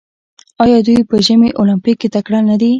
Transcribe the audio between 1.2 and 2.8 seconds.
ژمني المپیک کې تکړه نه دي؟